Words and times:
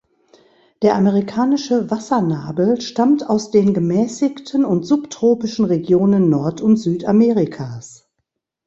Der 0.81 0.95
Amerikanische 0.95 1.91
Wassernabel 1.91 2.81
stammt 2.81 3.29
aus 3.29 3.51
den 3.51 3.71
gemäßigten 3.75 4.65
und 4.65 4.83
subtropischen 4.83 5.65
Regionen 5.65 6.27
Nord- 6.27 6.59
und 6.61 6.77
Südamerikas. 6.77 8.09